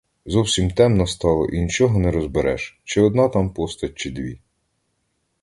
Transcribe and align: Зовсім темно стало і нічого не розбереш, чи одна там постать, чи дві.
Зовсім 0.25 0.71
темно 0.71 1.07
стало 1.07 1.47
і 1.47 1.61
нічого 1.61 1.99
не 1.99 2.11
розбереш, 2.11 2.81
чи 2.83 3.01
одна 3.01 3.27
там 3.29 3.53
постать, 3.53 3.95
чи 3.95 4.11
дві. 4.11 4.39